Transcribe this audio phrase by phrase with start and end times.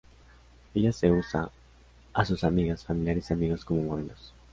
[0.73, 1.51] Ella se usa
[2.11, 4.33] a sus amigas, familiares y amigos como modelos.